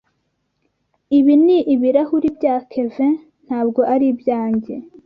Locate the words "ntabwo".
3.45-3.81